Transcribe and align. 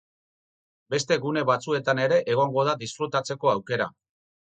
Beste 0.93 1.17
gune 1.25 1.43
batzuetan 1.49 2.01
ere 2.05 2.17
egongo 2.37 2.63
da 2.69 2.73
disfrutatzeko 2.85 3.53
aukera. 3.53 3.89